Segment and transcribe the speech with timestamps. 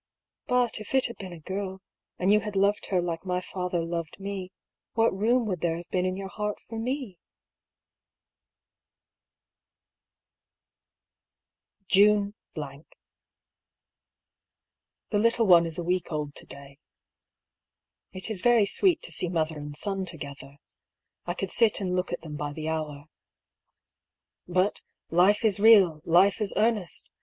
[0.47, 1.79] "But if it had been a girl,
[2.17, 4.51] and you had loved her like my father loved me,
[4.93, 7.19] what room would there have been in your heart for me?"
[11.89, 12.23] DIARY OF HUGH PAULL.
[12.23, 12.33] I49 June—.
[15.11, 16.79] The little one is a week old to day.
[18.11, 20.57] It is very sweet to see mother and son together.
[21.27, 23.05] I could sit and look at them by the hour.
[24.47, 24.81] But"
[25.11, 27.07] Life is real, life is earnest